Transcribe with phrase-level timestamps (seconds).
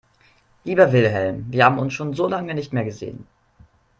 [0.63, 3.27] Lieber Wilhelm, wir haben uns schon so lange nicht mehr gesehen.